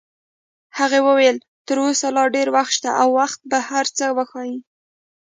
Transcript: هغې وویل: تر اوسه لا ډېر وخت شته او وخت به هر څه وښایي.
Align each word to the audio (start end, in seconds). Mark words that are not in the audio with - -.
هغې 0.77 0.99
وویل: 1.07 1.37
تر 1.67 1.77
اوسه 1.85 2.07
لا 2.15 2.23
ډېر 2.35 2.47
وخت 2.55 2.71
شته 2.77 2.89
او 3.01 3.07
وخت 3.19 3.39
به 3.51 3.59
هر 3.69 3.85
څه 3.97 4.05
وښایي. 4.17 4.57